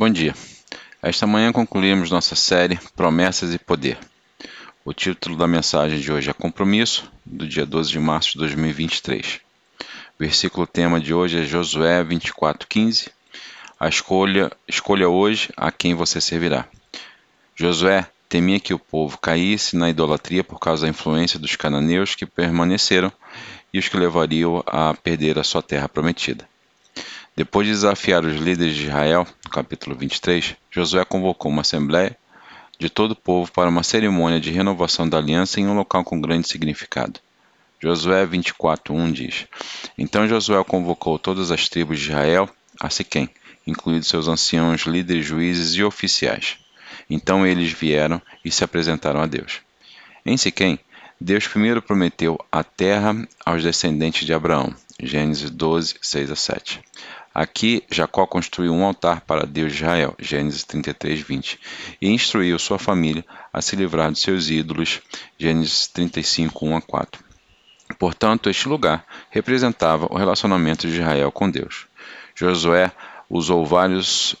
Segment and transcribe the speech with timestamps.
[0.00, 0.34] Bom dia.
[1.02, 3.98] Esta manhã concluímos nossa série Promessas e Poder.
[4.82, 9.40] O título da mensagem de hoje é Compromisso, do dia 12 de março de 2023.
[9.78, 9.84] O
[10.18, 13.10] versículo tema de hoje é Josué 24:15.
[13.78, 16.66] A escolha, escolha hoje a quem você servirá.
[17.54, 22.24] Josué temia que o povo caísse na idolatria por causa da influência dos cananeus que
[22.24, 23.12] permaneceram
[23.70, 26.49] e os que levariam a perder a sua terra prometida.
[27.36, 32.16] Depois de desafiar os líderes de Israel, no capítulo 23, Josué convocou uma assembleia
[32.78, 36.20] de todo o povo para uma cerimônia de renovação da aliança em um local com
[36.20, 37.20] grande significado.
[37.80, 39.46] Josué 24:1 diz:
[39.96, 42.48] Então Josué convocou todas as tribos de Israel
[42.80, 43.28] a Siquém,
[43.66, 46.58] incluindo seus anciãos, líderes, juízes e oficiais.
[47.08, 49.60] Então eles vieram e se apresentaram a Deus.
[50.26, 50.78] Em Siquém,
[51.20, 54.74] Deus primeiro prometeu a terra aos descendentes de Abraão.
[55.02, 56.80] Gênesis 12, 6 a 7.
[57.32, 61.60] Aqui Jacó construiu um altar para Deus de Israel, Gênesis 33, 20,
[62.00, 65.00] e instruiu sua família a se livrar de seus ídolos,
[65.38, 67.24] Gênesis 35, 1 a 4.
[67.98, 71.86] Portanto, este lugar representava o relacionamento de Israel com Deus.
[72.34, 72.90] Josué
[73.28, 74.34] usou vários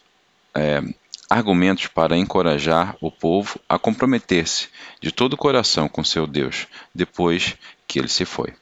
[0.54, 0.82] é,
[1.28, 4.68] argumentos para encorajar o povo a comprometer-se
[5.00, 8.52] de todo o coração com seu Deus depois que ele se foi.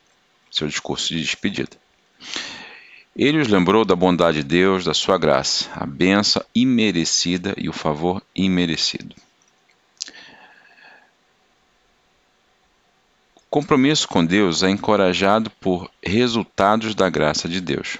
[0.51, 1.77] Seu discurso de despedida.
[3.19, 7.73] Ele os lembrou da bondade de Deus, da sua graça, a benção imerecida e o
[7.73, 9.17] favor imerecido.
[13.35, 17.99] O compromisso com Deus é encorajado por resultados da graça de Deus,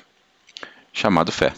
[0.93, 1.53] chamado fé.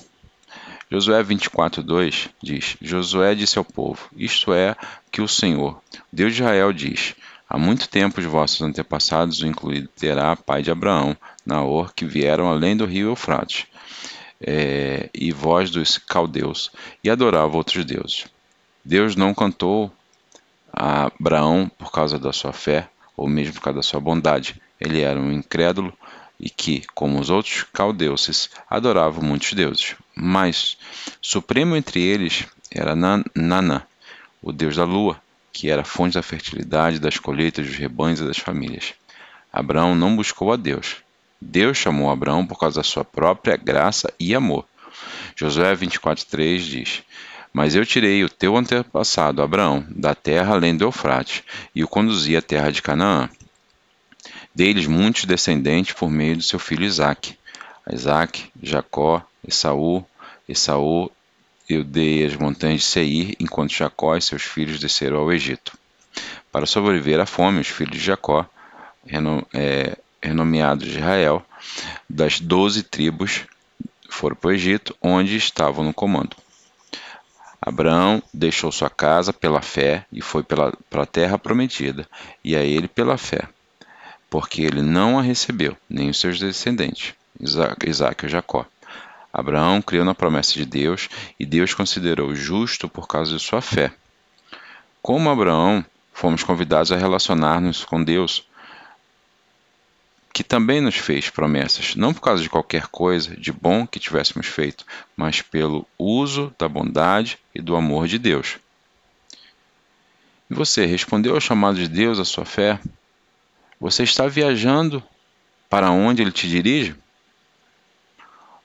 [0.90, 4.74] Josué 24:2 diz: Josué disse ao povo: Isto é
[5.12, 5.78] que o Senhor,
[6.10, 7.14] Deus de Israel, diz:
[7.52, 12.76] Há muito tempo os vossos antepassados, incluído Terá, pai de Abraão, Naor, que vieram além
[12.76, 13.66] do rio Eufrates,
[14.40, 16.70] é, e vós dos caldeus,
[17.02, 18.26] e adoravam outros deuses.
[18.84, 19.90] Deus não cantou
[20.72, 24.62] a Abraão por causa da sua fé, ou mesmo por causa da sua bondade.
[24.80, 25.92] Ele era um incrédulo
[26.38, 29.96] e que, como os outros caldeuses, adoravam muitos deuses.
[30.14, 30.78] Mas,
[31.20, 33.88] supremo entre eles era Nana,
[34.40, 35.20] o deus da lua,
[35.52, 38.94] que era fonte da fertilidade, das colheitas, dos rebanhos e das famílias.
[39.52, 40.96] Abraão não buscou a Deus.
[41.40, 44.66] Deus chamou Abraão por causa da sua própria graça e amor.
[45.34, 47.02] Josué 24,3 diz:
[47.52, 51.42] Mas eu tirei o teu antepassado Abraão da terra além do Eufrates
[51.74, 53.28] e o conduzi à terra de Canaã.
[54.54, 57.38] Deles muitos descendentes por meio do seu filho Isaque.
[57.90, 60.04] Isaac, Jacó, Esaú,
[60.48, 61.10] Esaú
[61.74, 65.78] eu dei as montanhas de Seir, enquanto Jacó e seus filhos desceram ao Egito.
[66.50, 68.44] Para sobreviver à fome, os filhos de Jacó,
[69.54, 71.44] é, renomeados de Israel,
[72.08, 73.44] das doze tribos,
[74.08, 76.36] foram para o Egito, onde estavam no comando.
[77.62, 82.08] Abraão deixou sua casa pela fé e foi para a terra prometida,
[82.42, 83.48] e a ele pela fé,
[84.28, 88.66] porque ele não a recebeu, nem os seus descendentes, Isaac, Isaac e Jacó.
[89.32, 91.08] Abraão criou na promessa de Deus
[91.38, 93.92] e Deus considerou justo por causa de sua fé.
[95.00, 98.44] Como Abraão, fomos convidados a relacionar-nos com Deus,
[100.32, 104.46] que também nos fez promessas, não por causa de qualquer coisa de bom que tivéssemos
[104.46, 104.84] feito,
[105.16, 108.58] mas pelo uso da bondade e do amor de Deus.
[110.50, 112.78] E você respondeu ao chamado de Deus à sua fé?
[113.80, 115.02] Você está viajando
[115.68, 116.94] para onde ele te dirige?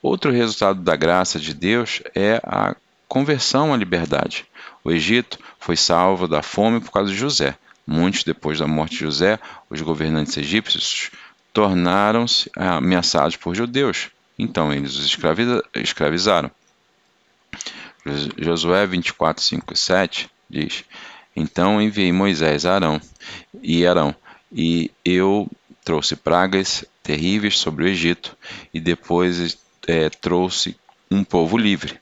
[0.06, 2.76] Outro resultado da graça de Deus é a
[3.08, 4.46] conversão à liberdade.
[4.84, 7.58] O Egito foi salvo da fome por causa de José.
[7.84, 9.36] Muitos depois da morte de José,
[9.68, 11.10] os governantes egípcios
[11.52, 14.10] tornaram-se ameaçados por judeus.
[14.38, 15.18] Então eles os
[15.74, 16.52] escravizaram.
[18.38, 20.84] Josué 24, 5 e 7 diz:
[21.34, 23.00] Então enviei Moisés a Arão
[23.60, 24.14] e Arão,
[24.52, 25.50] e eu
[25.84, 28.36] trouxe pragas terríveis sobre o Egito,
[28.72, 30.76] e depois é, trouxe
[31.10, 31.98] um povo livre.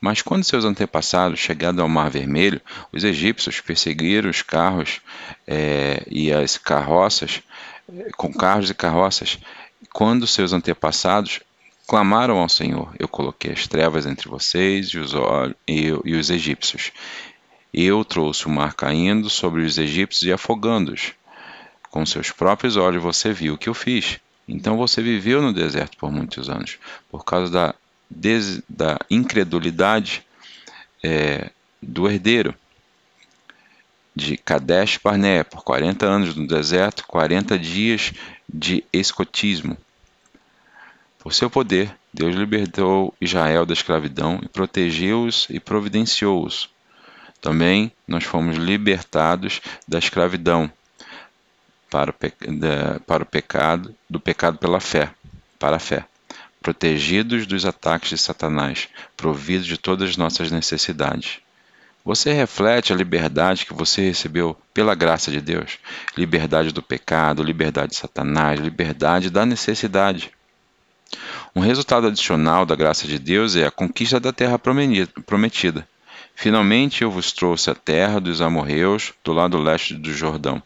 [0.00, 2.60] Mas quando seus antepassados chegaram ao Mar Vermelho,
[2.90, 5.00] os egípcios perseguiram os carros
[5.46, 7.42] é, e as carroças,
[8.16, 9.38] com carros e carroças.
[9.92, 11.40] Quando seus antepassados
[11.86, 15.12] clamaram ao Senhor, eu coloquei as trevas entre vocês e os,
[15.66, 16.92] e os egípcios.
[17.72, 21.12] Eu trouxe o mar caindo sobre os egípcios e afogando-os.
[21.90, 24.18] Com seus próprios olhos você viu o que eu fiz.
[24.50, 26.76] Então você viveu no deserto por muitos anos,
[27.08, 27.74] por causa da,
[28.10, 30.26] des, da incredulidade
[31.04, 31.50] é,
[31.80, 32.52] do herdeiro
[34.14, 38.12] de Kadesh Barnea, por 40 anos no deserto, 40 dias
[38.52, 39.78] de escotismo.
[41.20, 46.68] Por seu poder, Deus libertou Israel da escravidão e protegeu-os e providenciou-os.
[47.40, 50.70] Também nós fomos libertados da escravidão
[51.90, 52.32] para o, pe...
[53.06, 55.10] para o pecado, do pecado pela fé,
[55.58, 56.04] para a fé,
[56.62, 61.40] protegidos dos ataques de Satanás, providos de todas as nossas necessidades.
[62.02, 65.78] Você reflete a liberdade que você recebeu pela graça de Deus?
[66.16, 70.30] Liberdade do pecado, liberdade de Satanás, liberdade da necessidade.
[71.54, 75.86] Um resultado adicional da graça de Deus é a conquista da terra prometida.
[76.40, 80.62] Finalmente eu vos trouxe a terra dos amorreus do lado leste do Jordão.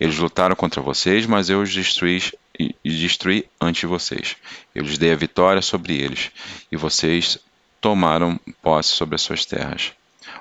[0.00, 2.22] Eles lutaram contra vocês, mas eu os destruí
[2.58, 4.34] e destruí ante vocês.
[4.74, 6.30] Eu lhes dei a vitória sobre eles,
[6.72, 7.36] e vocês
[7.82, 9.92] tomaram posse sobre as suas terras.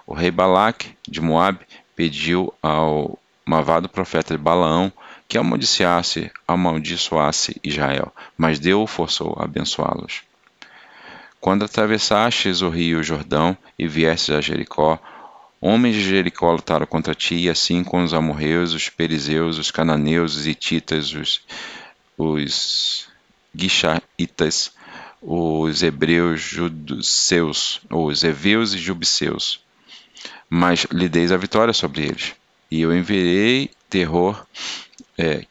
[0.07, 1.59] O rei Balaque de Moabe
[1.93, 4.93] pediu ao malvado profeta de Balaão
[5.27, 10.28] que amaldiçoasse, amaldiçoasse Israel, mas Deus o forçou a abençoá-los.
[11.39, 15.00] Quando atravessastes o rio Jordão e viestes a Jericó,
[15.62, 20.47] homens de Jericó lutaram contra ti, assim com os amorreus, os perizeus, os cananeus, os
[20.47, 21.41] hititas, os,
[22.18, 23.07] os
[23.56, 24.74] guixaitas,
[25.21, 29.62] os hebreus judeus, os heveus e jubiceus.
[30.50, 32.33] Mas lhe deis a vitória sobre eles.
[32.69, 34.45] E eu enviei terror
[35.18, 35.45] é,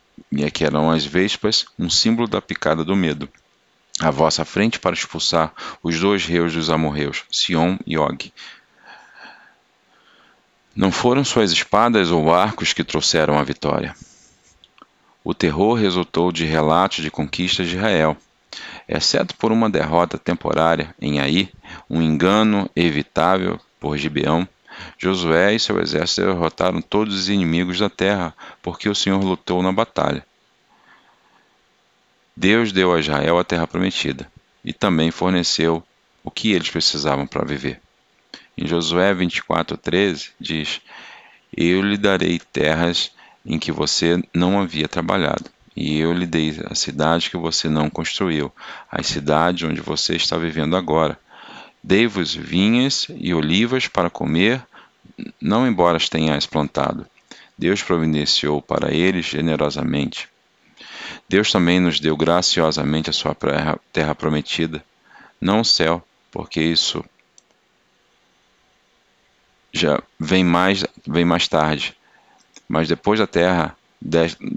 [0.52, 3.28] que eram as vespas, um símbolo da picada do medo.
[4.00, 5.52] À vossa frente para expulsar
[5.82, 8.32] os dois reis dos amorreus, Sion e Og.
[10.74, 13.96] Não foram suas espadas ou arcos que trouxeram a vitória.
[15.24, 18.16] O terror resultou de relatos de conquistas de Israel,
[18.88, 21.52] exceto por uma derrota temporária em Aí,
[21.90, 24.48] um engano evitável por Gibeão,
[24.96, 29.72] Josué e seu exército derrotaram todos os inimigos da terra, porque o Senhor lutou na
[29.72, 30.24] batalha.
[32.40, 34.30] Deus deu a Israel a terra prometida
[34.64, 35.82] e também forneceu
[36.22, 37.80] o que eles precisavam para viver.
[38.56, 40.80] Em Josué 24:13 diz:
[41.52, 43.10] Eu lhe darei terras
[43.44, 47.90] em que você não havia trabalhado, e eu lhe dei a cidade que você não
[47.90, 48.52] construiu,
[48.88, 51.18] as cidades onde você está vivendo agora.
[51.82, 54.64] Dei-vos vinhas e olivas para comer,
[55.40, 57.04] não embora as tenhas plantado.
[57.58, 60.28] Deus providenciou para eles generosamente.
[61.28, 63.36] Deus também nos deu graciosamente a sua
[63.92, 64.82] terra prometida,
[65.40, 67.04] não o céu, porque isso
[69.72, 71.94] já vem mais, vem mais tarde.
[72.66, 73.76] Mas depois da terra,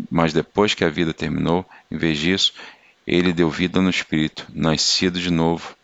[0.09, 2.53] mas depois que a vida terminou, em vez disso,
[3.05, 5.75] ele deu vida no Espírito, nascido de novo,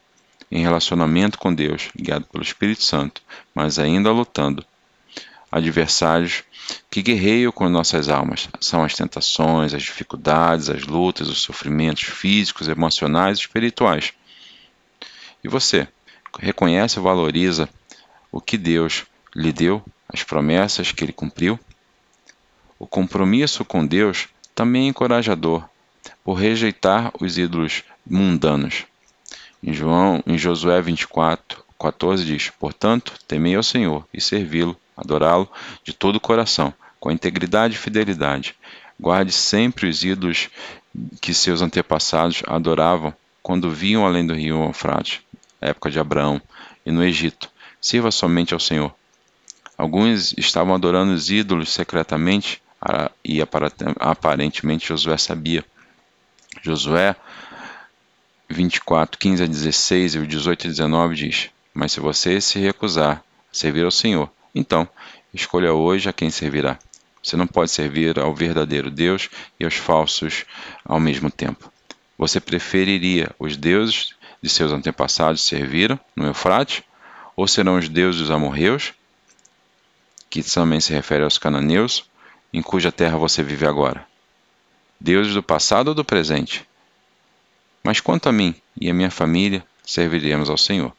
[0.50, 3.22] em relacionamento com Deus, guiado pelo Espírito Santo,
[3.54, 4.66] mas ainda lutando.
[5.52, 6.44] Adversários
[6.90, 12.68] que guerreiam com nossas almas são as tentações, as dificuldades, as lutas, os sofrimentos físicos,
[12.68, 14.14] emocionais e espirituais.
[15.44, 15.88] E você,
[16.38, 17.70] reconhece e valoriza
[18.32, 21.60] o que Deus lhe deu, as promessas que ele cumpriu?
[22.78, 25.68] O compromisso com Deus também é encorajador,
[26.24, 28.86] por rejeitar os ídolos mundanos.
[29.64, 35.48] Em, João, em Josué 24, 14 diz: Portanto, temei ao Senhor e servi-lo, adorá-lo
[35.84, 38.56] de todo o coração, com integridade e fidelidade.
[39.00, 40.50] Guarde sempre os ídolos
[41.22, 43.14] que seus antepassados adoravam
[43.44, 45.22] quando viam além do rio Eufrates,
[45.62, 46.42] época de Abraão,
[46.86, 47.50] e no Egito.
[47.80, 48.94] Sirva somente ao Senhor.
[49.78, 52.62] Alguns estavam adorando os ídolos secretamente
[53.24, 53.40] e
[54.00, 55.64] aparentemente Josué sabia.
[56.64, 57.16] Josué
[58.50, 63.22] 24, 15 a 16 e 18 a 19 diz: Mas se você se recusar a
[63.52, 64.88] servir ao Senhor, então
[65.34, 66.80] escolha hoje a quem servirá.
[67.22, 70.46] Você não pode servir ao verdadeiro Deus e aos falsos
[70.86, 71.72] ao mesmo tempo.
[72.18, 76.84] Você preferiria os deuses de seus antepassados serviram no Eufrate?
[77.36, 78.94] Ou serão os deuses dos amorreus,
[80.28, 82.04] que também se refere aos cananeus,
[82.52, 84.08] em cuja terra você vive agora?
[85.00, 86.68] Deuses do passado ou do presente?
[87.84, 90.92] Mas quanto a mim e a minha família, serviremos ao Senhor.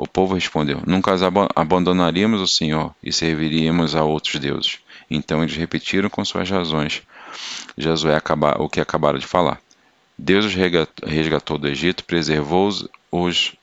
[0.00, 1.12] O povo respondeu: Nunca
[1.54, 4.78] abandonaríamos o Senhor e serviríamos a outros deuses.
[5.10, 7.02] Então eles repetiram com suas razões
[7.76, 8.18] Josué
[8.58, 9.60] o que acabaram de falar.
[10.16, 12.88] Deus os resgatou do Egito, preservou-os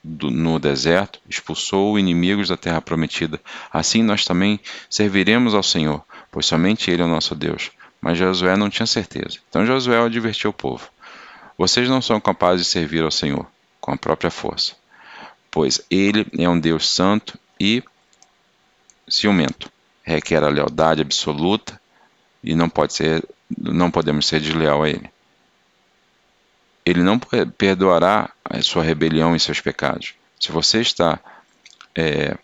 [0.03, 3.41] no deserto, expulsou os inimigos da terra prometida.
[3.74, 7.72] Assim nós também serviremos ao Senhor, pois somente Ele é o nosso Deus.
[8.00, 9.39] Mas Josué não tinha certeza.
[9.50, 10.88] Então Josué advertiu o povo:
[11.58, 13.48] Vocês não são capazes de servir ao Senhor
[13.82, 14.75] com a própria força,
[15.57, 17.83] pois Ele é um Deus santo e
[19.07, 19.71] ciumento.
[20.03, 21.81] Requer a lealdade absoluta
[22.43, 25.09] e não pode ser, não podemos ser desleal a Ele.
[26.85, 30.13] Ele não perdoará a sua rebelião e seus pecados.
[30.39, 31.19] Se você está
[31.95, 32.37] é,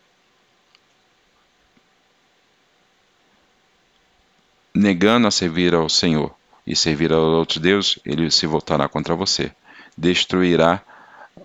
[4.73, 6.33] negando a servir ao Senhor
[6.65, 9.51] e servir a outros deuses, ele se voltará contra você.
[9.95, 10.81] Destruirá,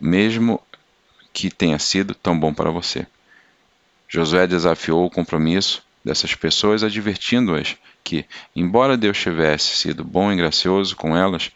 [0.01, 0.63] mesmo
[1.39, 3.07] que tenha sido tão bom para você.
[4.09, 8.25] Josué desafiou o compromisso dessas pessoas, advertindo-as que,
[8.57, 11.53] embora Deus tivesse sido bom e gracioso com elas,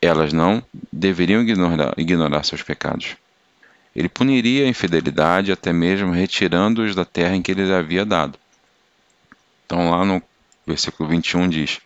[0.00, 3.16] elas não deveriam ignorar, ignorar seus pecados.
[3.94, 8.38] Ele puniria a infidelidade até mesmo retirando-os da terra em que ele havia dado.
[9.66, 10.22] Então, lá no
[10.66, 11.80] versículo 21 diz: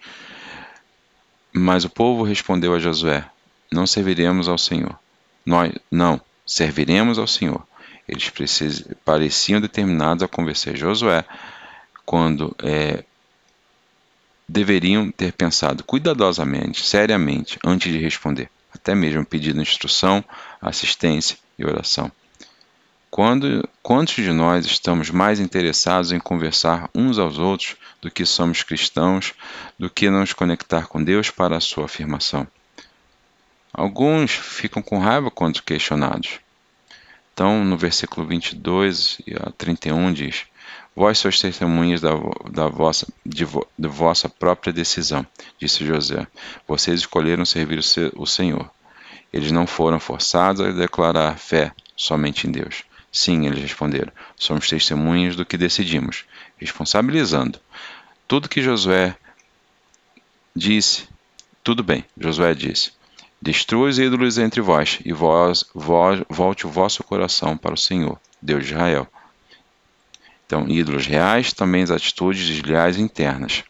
[1.53, 3.25] Mas o povo respondeu a Josué:
[3.73, 4.97] Não serviremos ao Senhor.
[5.45, 7.65] Nós, não, serviremos ao Senhor.
[8.09, 8.33] Eles
[9.05, 11.25] pareciam determinados a convencer Josué
[12.05, 13.05] quando é,
[14.49, 20.25] deveriam ter pensado cuidadosamente, seriamente, antes de responder, até mesmo pedindo instrução,
[20.61, 22.11] assistência e oração.
[23.09, 28.65] Quando, quantos de nós estamos mais interessados em conversar uns aos outros do que somos
[28.65, 29.35] cristãos,
[29.79, 32.45] do que nos conectar com Deus para a sua afirmação?
[33.73, 36.41] Alguns ficam com raiva quando questionados.
[37.33, 40.45] Então, no versículo 22 a 31 diz:
[40.95, 42.11] Vós sois testemunhas da,
[42.51, 43.47] da, vossa, de,
[43.79, 45.27] de vossa própria decisão,
[45.59, 46.27] disse José.
[46.67, 48.71] Vocês escolheram servir o, o Senhor.
[49.33, 52.83] Eles não foram forçados a declarar fé somente em Deus.
[53.13, 54.13] Sim, eles responderam.
[54.37, 56.25] Somos testemunhas do que decidimos,
[56.59, 57.59] responsabilizando.
[58.27, 59.17] Tudo que Josué
[60.55, 61.09] disse,
[61.65, 62.93] tudo bem, Josué disse.
[63.43, 68.21] Destrua os ídolos entre vós, e vós, vós, volte o vosso coração para o Senhor,
[68.41, 69.09] Deus de Israel.
[70.45, 73.65] Então, ídolos reais, também as atitudes desleais internas.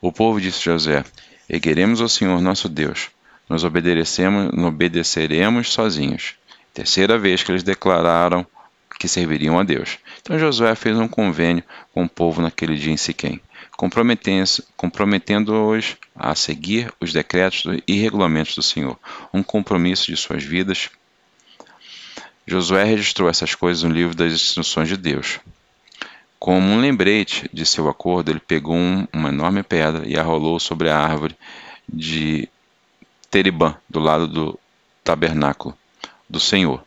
[0.00, 1.04] O povo disse a José:
[1.48, 3.10] Ergueremos ao Senhor nosso Deus,
[3.48, 6.34] nos obedeceremos, nos obedeceremos sozinhos.
[6.72, 8.46] Terceira vez que eles declararam
[8.98, 9.98] que serviriam a Deus.
[10.20, 13.40] Então Josué fez um convênio com o povo naquele dia em Siquém,
[13.76, 18.98] comprometendo-os a seguir os decretos e regulamentos do Senhor,
[19.32, 20.90] um compromisso de suas vidas
[22.46, 25.40] Josué registrou essas coisas no livro das instruções de Deus.
[26.38, 30.60] Como um lembrete de seu acordo, ele pegou um, uma enorme pedra e a rolou
[30.60, 31.34] sobre a árvore
[31.88, 32.46] de
[33.30, 34.60] Teribã, do lado do
[35.02, 35.76] tabernáculo
[36.28, 36.84] do Senhor.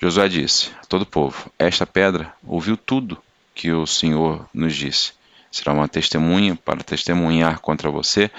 [0.00, 3.20] Josué disse a todo o povo: Esta pedra ouviu tudo
[3.54, 5.12] que o Senhor nos disse.
[5.50, 8.30] Será uma testemunha para testemunhar contra você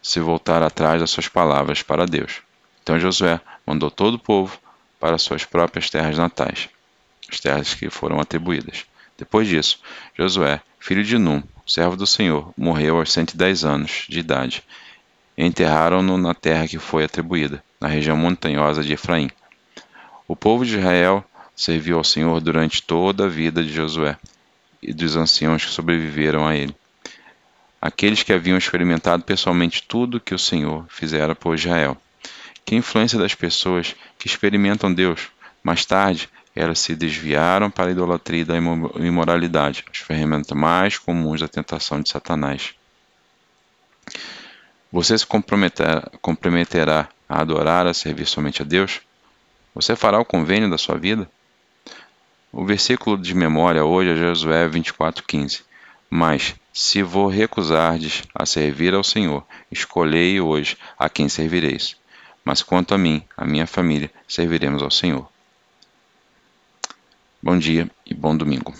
[0.00, 2.40] se voltar atrás das suas palavras para Deus.
[2.82, 4.58] Então Josué mandou todo o povo
[5.00, 6.68] para suas próprias terras natais,
[7.28, 8.86] as terras que foram atribuídas.
[9.18, 9.80] Depois disso,
[10.16, 14.62] Josué, filho de Num, servo do Senhor, morreu aos 110 anos de idade.
[15.36, 19.30] Enterraram-no na terra que foi atribuída, na região montanhosa de Efraim.
[20.28, 24.16] O povo de Israel serviu ao Senhor durante toda a vida de Josué
[24.82, 26.74] e dos anciãos que sobreviveram a ele.
[27.80, 31.96] Aqueles que haviam experimentado pessoalmente tudo que o Senhor fizera por Israel
[32.64, 35.28] que a influência das pessoas que experimentam Deus,
[35.62, 41.40] mais tarde, elas se desviaram para a idolatria e da imoralidade, as ferramentas mais comuns
[41.40, 42.74] da tentação de Satanás.
[44.90, 49.00] Você se comprometerá a adorar, a servir somente a Deus?
[49.74, 51.28] Você fará o convênio da sua vida?
[52.52, 55.62] O versículo de memória hoje é Josué 24,15.
[56.10, 61.96] Mas, se vos recusardes a servir ao Senhor, escolhei hoje a quem servireis
[62.44, 65.28] mas quanto a mim, a minha família, serviremos ao Senhor.
[67.42, 68.72] Bom dia e bom domingo.